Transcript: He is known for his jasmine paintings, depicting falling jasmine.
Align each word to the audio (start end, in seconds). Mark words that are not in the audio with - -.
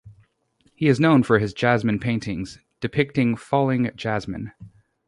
He 0.73 0.87
is 0.87 0.99
known 0.99 1.21
for 1.21 1.37
his 1.37 1.53
jasmine 1.53 1.99
paintings, 1.99 2.57
depicting 2.79 3.35
falling 3.35 3.91
jasmine. 3.95 4.51